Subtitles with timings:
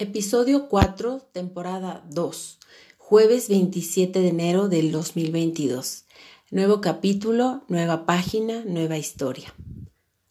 [0.00, 2.58] Episodio 4, temporada 2,
[2.98, 6.04] jueves 27 de enero del 2022.
[6.52, 9.52] Nuevo capítulo, nueva página, nueva historia.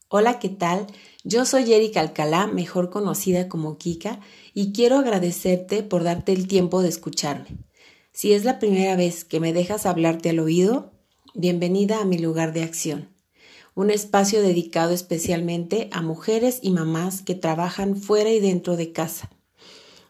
[0.08, 0.88] Hola, ¿qué tal?
[1.26, 4.22] Yo soy Erika Alcalá, mejor conocida como Kika,
[4.54, 7.50] y quiero agradecerte por darte el tiempo de escucharme.
[8.14, 10.94] Si es la primera vez que me dejas hablarte al oído,
[11.34, 13.10] bienvenida a mi lugar de acción
[13.76, 19.30] un espacio dedicado especialmente a mujeres y mamás que trabajan fuera y dentro de casa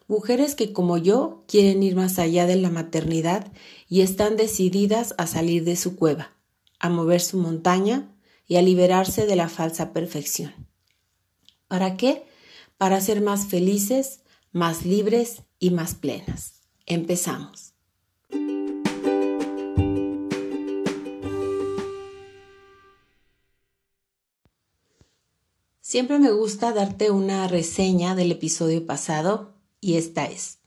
[0.08, 3.52] Mujeres que como yo quieren ir más allá de la maternidad
[3.90, 6.32] y están decididas a salir de su cueva,
[6.78, 8.10] a mover su montaña
[8.46, 10.54] y a liberarse de la falsa perfección.
[11.68, 12.24] ¿Para qué?
[12.78, 16.62] Para ser más felices, más libres y más plenas.
[16.86, 17.74] Empezamos.
[25.82, 30.58] Siempre me gusta darte una reseña del episodio pasado y esta es,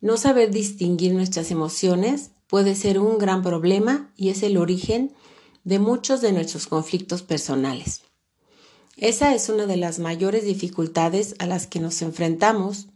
[0.00, 5.14] no saber distinguir nuestras emociones puede ser un gran problema y es el origen
[5.64, 8.02] de muchos de nuestros conflictos personales.
[8.96, 12.88] Esa es una de las mayores dificultades a las que nos enfrentamos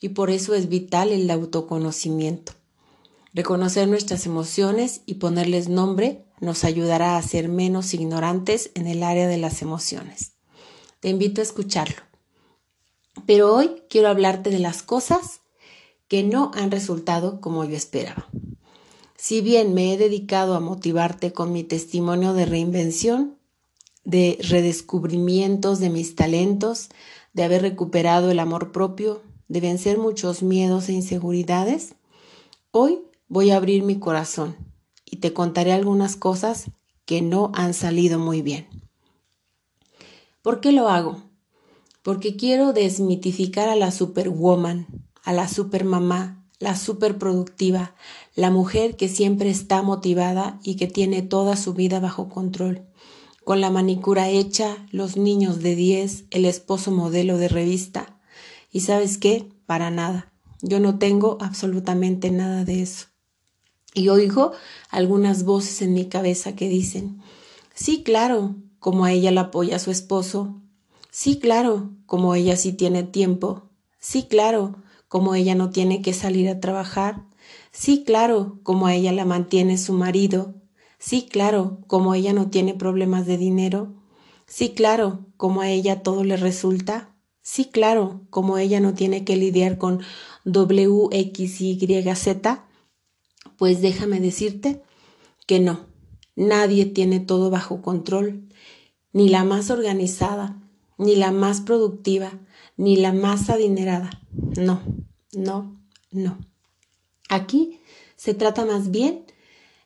[0.00, 2.52] y por eso es vital el autoconocimiento.
[3.32, 9.26] Reconocer nuestras emociones y ponerles nombre nos ayudará a ser menos ignorantes en el área
[9.26, 10.32] de las emociones.
[11.00, 12.07] Te invito a escucharlo.
[13.26, 15.40] Pero hoy quiero hablarte de las cosas
[16.08, 18.28] que no han resultado como yo esperaba.
[19.16, 23.36] Si bien me he dedicado a motivarte con mi testimonio de reinvención,
[24.04, 26.88] de redescubrimientos de mis talentos,
[27.34, 31.94] de haber recuperado el amor propio, de vencer muchos miedos e inseguridades,
[32.70, 34.56] hoy voy a abrir mi corazón
[35.04, 36.70] y te contaré algunas cosas
[37.04, 38.68] que no han salido muy bien.
[40.42, 41.27] ¿Por qué lo hago?
[42.08, 44.86] Porque quiero desmitificar a la superwoman,
[45.24, 47.94] a la supermamá, la superproductiva,
[48.34, 52.80] la mujer que siempre está motivada y que tiene toda su vida bajo control,
[53.44, 58.18] con la manicura hecha, los niños de 10, el esposo modelo de revista.
[58.72, 59.46] ¿Y sabes qué?
[59.66, 60.32] Para nada.
[60.62, 63.08] Yo no tengo absolutamente nada de eso.
[63.92, 64.52] Y oigo
[64.88, 67.20] algunas voces en mi cabeza que dicen,
[67.74, 70.62] sí, claro, como a ella la apoya su esposo,
[71.20, 73.64] Sí, claro, como ella sí tiene tiempo.
[73.98, 74.76] Sí, claro,
[75.08, 77.24] como ella no tiene que salir a trabajar.
[77.72, 80.54] Sí, claro, como a ella la mantiene su marido.
[81.00, 83.96] Sí, claro, como ella no tiene problemas de dinero.
[84.46, 87.16] Sí, claro, como a ella todo le resulta.
[87.42, 90.02] Sí, claro, como ella no tiene que lidiar con
[90.44, 92.64] W, X, Y, Z.
[93.56, 94.84] Pues déjame decirte
[95.48, 95.80] que no,
[96.36, 98.48] nadie tiene todo bajo control,
[99.12, 100.62] ni la más organizada,
[100.98, 102.38] ni la más productiva,
[102.76, 104.10] ni la más adinerada.
[104.56, 104.82] No,
[105.32, 106.38] no, no.
[107.28, 107.80] Aquí
[108.16, 109.24] se trata más bien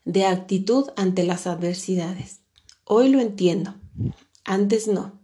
[0.05, 2.41] de actitud ante las adversidades.
[2.84, 3.75] Hoy lo entiendo,
[4.45, 5.21] antes no.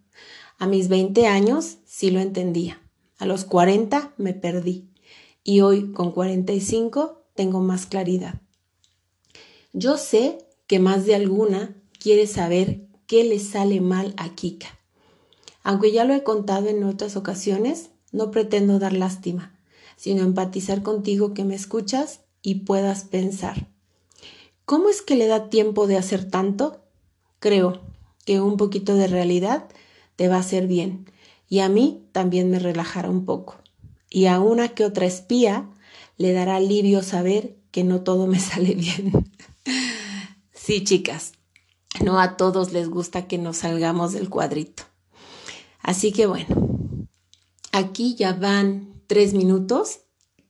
[0.58, 2.80] A mis 20 años sí lo entendía.
[3.18, 4.88] A los 40 me perdí
[5.42, 8.40] y hoy con 45 tengo más claridad.
[9.72, 14.77] Yo sé que más de alguna quiere saber qué le sale mal a Kika
[15.68, 19.54] aunque ya lo he contado en otras ocasiones, no pretendo dar lástima,
[19.98, 23.68] sino empatizar contigo que me escuchas y puedas pensar.
[24.64, 26.80] ¿Cómo es que le da tiempo de hacer tanto?
[27.38, 27.82] Creo
[28.24, 29.68] que un poquito de realidad
[30.16, 31.04] te va a hacer bien
[31.50, 33.56] y a mí también me relajará un poco.
[34.08, 35.68] Y a una que otra espía
[36.16, 39.12] le dará alivio saber que no todo me sale bien.
[40.54, 41.34] sí, chicas,
[42.02, 44.87] no a todos les gusta que nos salgamos del cuadrito.
[45.82, 46.46] Así que bueno,
[47.72, 50.00] aquí ya van tres minutos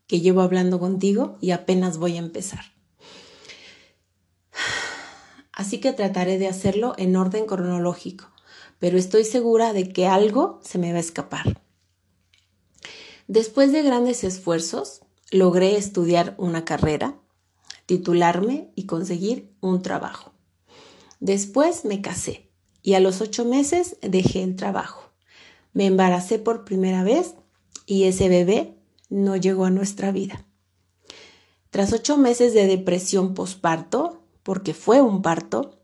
[0.07, 2.65] que llevo hablando contigo y apenas voy a empezar.
[5.53, 8.31] Así que trataré de hacerlo en orden cronológico,
[8.79, 11.61] pero estoy segura de que algo se me va a escapar.
[13.27, 17.19] Después de grandes esfuerzos, logré estudiar una carrera,
[17.87, 20.33] titularme y conseguir un trabajo.
[21.21, 22.51] Después me casé
[22.83, 25.08] y a los ocho meses dejé el trabajo
[25.73, 27.35] me embaracé por primera vez
[27.87, 28.75] y ese bebé
[29.09, 30.45] no llegó a nuestra vida.
[31.71, 35.79] Tras ocho meses de depresión posparto, porque fue un parto,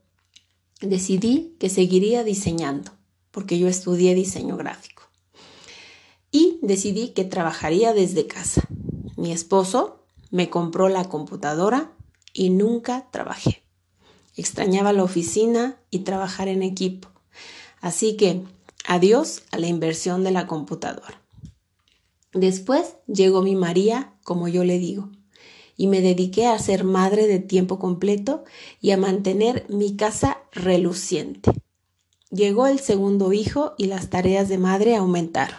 [0.80, 2.92] decidí que seguiría diseñando,
[3.30, 5.02] porque yo estudié diseño gráfico.
[6.30, 8.62] Y decidí que trabajaría desde casa.
[9.16, 11.92] Mi esposo me compró la computadora
[12.32, 13.62] y nunca trabajé.
[14.36, 17.08] Extrañaba la oficina y trabajar en equipo.
[17.80, 18.42] Así que
[18.86, 21.22] Adiós a la inversión de la computadora.
[22.34, 25.08] Después llegó mi María, como yo le digo,
[25.76, 28.44] y me dediqué a ser madre de tiempo completo
[28.82, 31.50] y a mantener mi casa reluciente.
[32.30, 35.58] Llegó el segundo hijo y las tareas de madre aumentaron.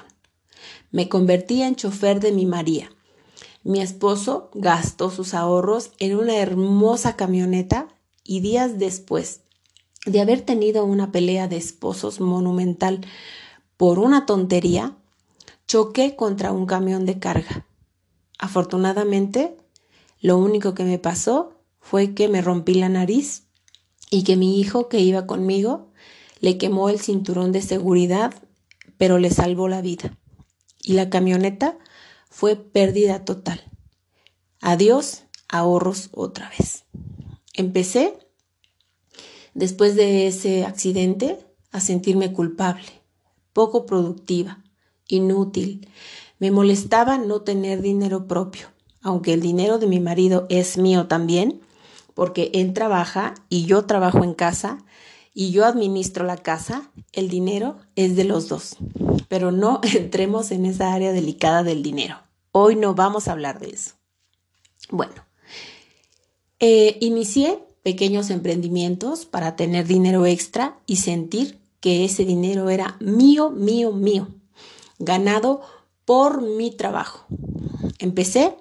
[0.92, 2.92] Me convertí en chofer de mi María.
[3.63, 7.88] Mi esposo gastó sus ahorros en una hermosa camioneta
[8.24, 9.44] y días después
[10.05, 13.01] de haber tenido una pelea de esposos monumental
[13.77, 14.95] por una tontería,
[15.67, 17.65] choqué contra un camión de carga.
[18.37, 19.57] Afortunadamente,
[20.21, 23.43] lo único que me pasó fue que me rompí la nariz
[24.09, 25.91] y que mi hijo que iba conmigo
[26.39, 28.33] le quemó el cinturón de seguridad,
[28.97, 30.17] pero le salvó la vida.
[30.81, 31.77] Y la camioneta
[32.29, 33.63] fue pérdida total.
[34.61, 36.83] Adiós, ahorros otra vez.
[37.53, 38.17] Empecé,
[39.55, 41.39] después de ese accidente,
[41.71, 42.85] a sentirme culpable,
[43.51, 44.63] poco productiva,
[45.07, 45.89] inútil.
[46.37, 48.67] Me molestaba no tener dinero propio,
[49.01, 51.61] aunque el dinero de mi marido es mío también,
[52.13, 54.77] porque él trabaja y yo trabajo en casa
[55.33, 58.77] y yo administro la casa, el dinero es de los dos.
[59.27, 62.17] Pero no entremos en esa área delicada del dinero.
[62.51, 63.95] Hoy no vamos a hablar de eso.
[64.89, 65.25] Bueno,
[66.59, 73.51] eh, inicié pequeños emprendimientos para tener dinero extra y sentir que ese dinero era mío,
[73.51, 74.27] mío, mío,
[74.97, 75.61] ganado
[76.03, 77.27] por mi trabajo.
[77.99, 78.55] Empecé,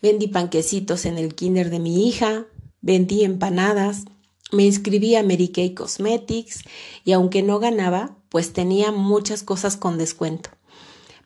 [0.00, 2.46] vendí panquecitos en el kinder de mi hija,
[2.80, 4.06] vendí empanadas,
[4.52, 6.62] me inscribí a Mary Kay Cosmetics
[7.04, 10.48] y aunque no ganaba, pues tenía muchas cosas con descuento.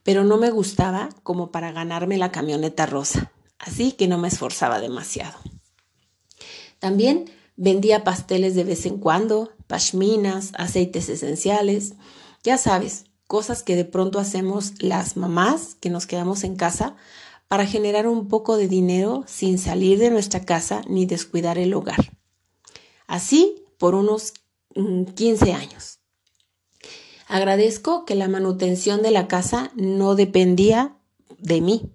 [0.02, 3.30] Pero no me gustaba como para ganarme la camioneta rosa,
[3.60, 5.38] así que no me esforzaba demasiado.
[6.80, 11.92] También vendía pasteles de vez en cuando, pashminas, aceites esenciales,
[12.42, 16.96] ya sabes, cosas que de pronto hacemos las mamás que nos quedamos en casa
[17.46, 22.16] para generar un poco de dinero sin salir de nuestra casa ni descuidar el hogar.
[23.06, 24.32] Así por unos
[24.74, 25.98] 15 mm, años.
[27.28, 30.96] Agradezco que la manutención de la casa no dependía
[31.38, 31.92] de mí,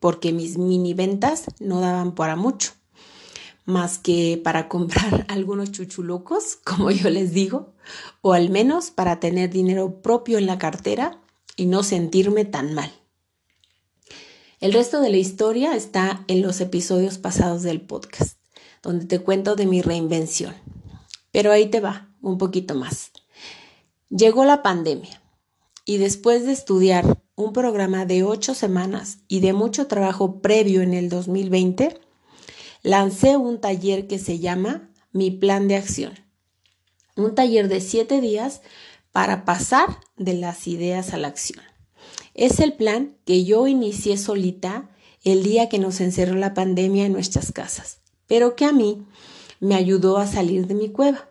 [0.00, 2.72] porque mis mini ventas no daban para mucho,
[3.70, 7.72] más que para comprar algunos chuchulucos, como yo les digo,
[8.20, 11.20] o al menos para tener dinero propio en la cartera
[11.56, 12.92] y no sentirme tan mal.
[14.60, 18.40] El resto de la historia está en los episodios pasados del podcast
[18.82, 20.54] donde te cuento de mi reinvención.
[21.32, 23.12] Pero ahí te va, un poquito más.
[24.08, 25.22] Llegó la pandemia
[25.84, 30.94] y después de estudiar un programa de ocho semanas y de mucho trabajo previo en
[30.94, 32.00] el 2020,
[32.82, 36.14] lancé un taller que se llama Mi Plan de Acción.
[37.16, 38.62] Un taller de siete días
[39.12, 41.62] para pasar de las ideas a la acción.
[42.34, 44.90] Es el plan que yo inicié solita
[45.24, 48.00] el día que nos encerró la pandemia en nuestras casas
[48.30, 49.02] pero que a mí
[49.58, 51.28] me ayudó a salir de mi cueva.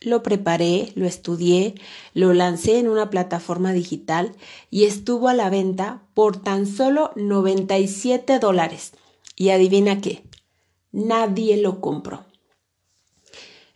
[0.00, 1.74] Lo preparé, lo estudié,
[2.14, 4.32] lo lancé en una plataforma digital
[4.70, 8.92] y estuvo a la venta por tan solo 97 dólares.
[9.34, 10.22] Y adivina qué,
[10.96, 12.24] nadie lo compró.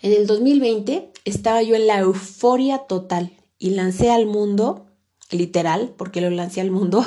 [0.00, 4.86] En el 2020 estaba yo en la euforia total y lancé al mundo,
[5.30, 7.04] literal, porque lo lancé al mundo,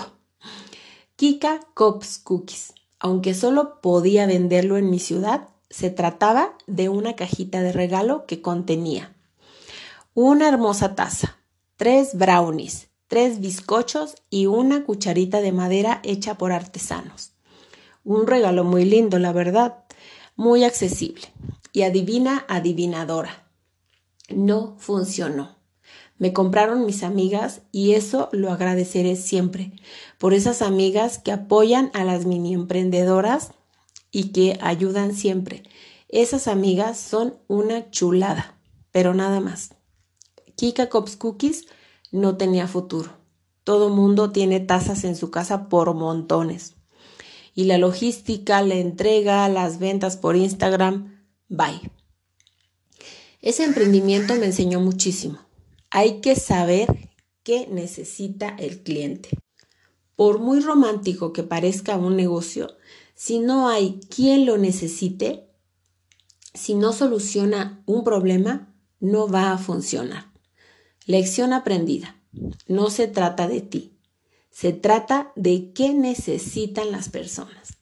[1.15, 2.73] Kika Cops Cookies.
[2.99, 8.41] Aunque solo podía venderlo en mi ciudad, se trataba de una cajita de regalo que
[8.41, 9.13] contenía
[10.15, 11.39] una hermosa taza,
[11.75, 17.31] tres brownies, tres bizcochos y una cucharita de madera hecha por artesanos.
[18.03, 19.85] Un regalo muy lindo, la verdad,
[20.35, 21.21] muy accesible.
[21.71, 23.47] Y adivina, adivinadora.
[24.29, 25.55] No funcionó.
[26.17, 29.73] Me compraron mis amigas y eso lo agradeceré siempre
[30.17, 33.51] por esas amigas que apoyan a las mini emprendedoras
[34.11, 35.63] y que ayudan siempre.
[36.07, 38.57] Esas amigas son una chulada,
[38.91, 39.73] pero nada más.
[40.55, 41.65] Kika Cops Cookies
[42.11, 43.11] no tenía futuro.
[43.63, 46.75] Todo mundo tiene tazas en su casa por montones.
[47.53, 51.81] Y la logística, la entrega, las ventas por Instagram, bye.
[53.41, 55.39] Ese emprendimiento me enseñó muchísimo.
[55.89, 56.87] Hay que saber
[57.43, 59.29] qué necesita el cliente.
[60.15, 62.77] Por muy romántico que parezca un negocio,
[63.15, 65.49] si no hay quien lo necesite,
[66.53, 70.31] si no soluciona un problema, no va a funcionar.
[71.05, 72.21] Lección aprendida.
[72.67, 73.92] No se trata de ti.
[74.53, 77.79] Se trata de qué necesitan las personas.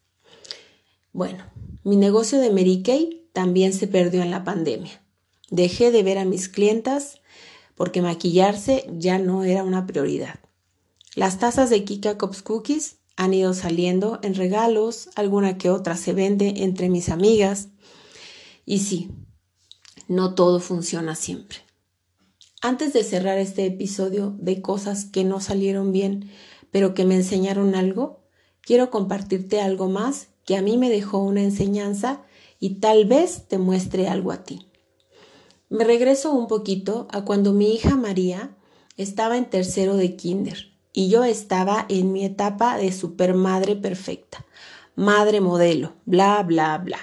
[1.12, 1.44] Bueno,
[1.84, 5.04] mi negocio de Mary Kay también se perdió en la pandemia.
[5.50, 7.20] Dejé de ver a mis clientas
[7.76, 10.40] porque maquillarse ya no era una prioridad.
[11.14, 16.14] Las tazas de Kika Cups Cookies han ido saliendo en regalos, alguna que otra se
[16.14, 17.68] vende entre mis amigas.
[18.66, 19.12] Y sí,
[20.08, 21.58] no todo funciona siempre.
[22.62, 26.30] Antes de cerrar este episodio de cosas que no salieron bien,
[26.72, 28.22] pero que me enseñaron algo,
[28.62, 32.24] quiero compartirte algo más que a mí me dejó una enseñanza
[32.60, 34.68] y tal vez te muestre algo a ti.
[35.70, 38.56] Me regreso un poquito a cuando mi hija María
[38.98, 44.46] estaba en tercero de kinder y yo estaba en mi etapa de supermadre perfecta,
[44.96, 47.00] madre modelo, bla, bla, bla.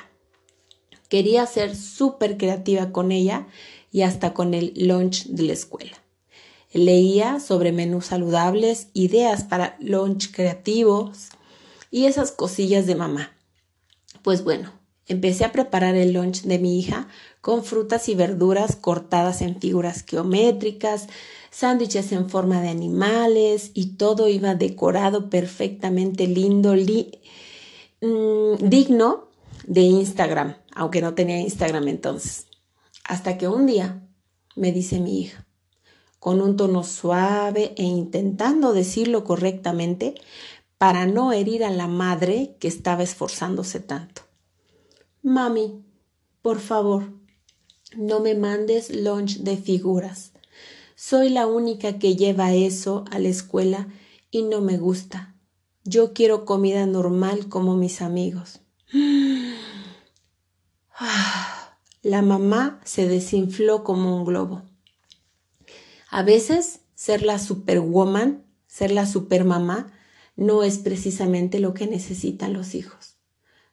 [1.08, 3.48] Quería ser súper creativa con ella
[3.90, 5.96] y hasta con el lunch de la escuela.
[6.72, 11.28] Leía sobre menús saludables, ideas para lunch creativos
[11.90, 13.32] y esas cosillas de mamá.
[14.22, 14.70] Pues bueno,
[15.06, 17.08] empecé a preparar el lunch de mi hija
[17.40, 21.06] con frutas y verduras cortadas en figuras geométricas,
[21.50, 29.28] sándwiches en forma de animales y todo iba decorado perfectamente lindo, mm, digno
[29.66, 32.46] de Instagram, aunque no tenía Instagram entonces.
[33.04, 34.06] Hasta que un día
[34.54, 35.47] me dice mi hija,
[36.18, 40.14] con un tono suave e intentando decirlo correctamente
[40.78, 44.22] para no herir a la madre que estaba esforzándose tanto.
[45.22, 45.82] Mami,
[46.42, 47.12] por favor,
[47.96, 50.32] no me mandes lunch de figuras.
[50.94, 53.88] Soy la única que lleva eso a la escuela
[54.30, 55.34] y no me gusta.
[55.84, 58.60] Yo quiero comida normal como mis amigos.
[62.02, 64.62] La mamá se desinfló como un globo.
[66.10, 69.92] A veces ser la superwoman, ser la supermamá,
[70.36, 73.16] no es precisamente lo que necesitan los hijos.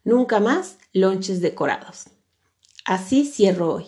[0.03, 2.05] Nunca más lonches decorados.
[2.83, 3.85] Así cierro hoy.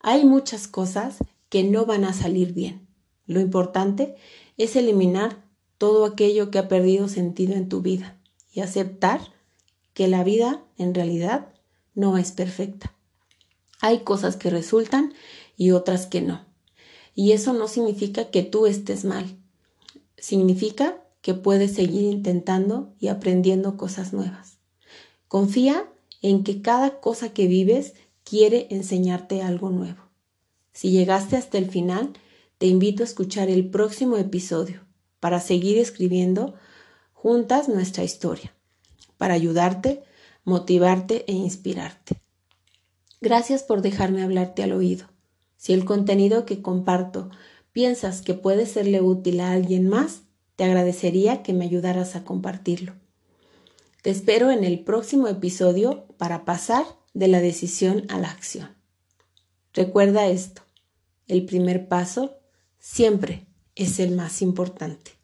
[0.00, 1.18] Hay muchas cosas
[1.48, 2.86] que no van a salir bien.
[3.26, 4.14] Lo importante
[4.56, 5.44] es eliminar
[5.78, 8.20] todo aquello que ha perdido sentido en tu vida
[8.52, 9.20] y aceptar
[9.92, 11.48] que la vida en realidad
[11.94, 12.94] no es perfecta.
[13.80, 15.12] Hay cosas que resultan
[15.56, 16.46] y otras que no.
[17.16, 19.24] Y eso no significa que tú estés mal.
[20.18, 24.58] Significa que puedes seguir intentando y aprendiendo cosas nuevas.
[25.26, 30.02] Confía en que cada cosa que vives quiere enseñarte algo nuevo.
[30.72, 32.12] Si llegaste hasta el final,
[32.58, 34.84] te invito a escuchar el próximo episodio
[35.18, 36.54] para seguir escribiendo
[37.14, 38.54] juntas nuestra historia,
[39.16, 40.02] para ayudarte,
[40.44, 42.20] motivarte e inspirarte.
[43.22, 45.15] Gracias por dejarme hablarte al oído.
[45.66, 47.28] Si el contenido que comparto
[47.72, 50.20] piensas que puede serle útil a alguien más,
[50.54, 52.94] te agradecería que me ayudaras a compartirlo.
[54.00, 58.76] Te espero en el próximo episodio para pasar de la decisión a la acción.
[59.74, 60.62] Recuerda esto,
[61.26, 62.38] el primer paso
[62.78, 65.15] siempre es el más importante.